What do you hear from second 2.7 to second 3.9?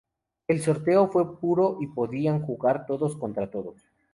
todos contra todos.